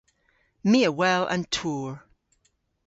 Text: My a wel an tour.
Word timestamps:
My 0.69 0.79
a 0.89 0.91
wel 0.99 1.23
an 1.33 1.43
tour. 1.55 1.91